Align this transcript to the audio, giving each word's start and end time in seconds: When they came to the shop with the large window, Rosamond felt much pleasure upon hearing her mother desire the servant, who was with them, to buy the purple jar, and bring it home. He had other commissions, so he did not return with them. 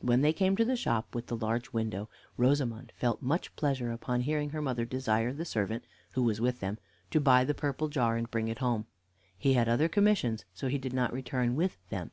When 0.00 0.20
they 0.20 0.34
came 0.34 0.54
to 0.58 0.66
the 0.66 0.76
shop 0.76 1.14
with 1.14 1.28
the 1.28 1.34
large 1.34 1.72
window, 1.72 2.10
Rosamond 2.36 2.92
felt 2.94 3.22
much 3.22 3.56
pleasure 3.56 3.90
upon 3.90 4.20
hearing 4.20 4.50
her 4.50 4.60
mother 4.60 4.84
desire 4.84 5.32
the 5.32 5.46
servant, 5.46 5.82
who 6.10 6.24
was 6.24 6.42
with 6.42 6.60
them, 6.60 6.76
to 7.12 7.22
buy 7.22 7.42
the 7.42 7.54
purple 7.54 7.88
jar, 7.88 8.18
and 8.18 8.30
bring 8.30 8.48
it 8.48 8.58
home. 8.58 8.84
He 9.38 9.54
had 9.54 9.66
other 9.66 9.88
commissions, 9.88 10.44
so 10.52 10.68
he 10.68 10.76
did 10.76 10.92
not 10.92 11.10
return 11.14 11.56
with 11.56 11.78
them. 11.88 12.10